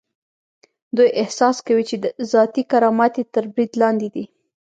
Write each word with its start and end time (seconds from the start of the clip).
دوی 0.95 1.09
احساس 1.21 1.57
کوي 1.67 1.83
چې 1.89 1.95
ذاتي 2.31 2.63
کرامت 2.71 3.13
یې 3.19 3.25
تر 3.33 3.45
برید 3.53 3.71
لاندې 3.81 4.07
دی. 4.15 4.25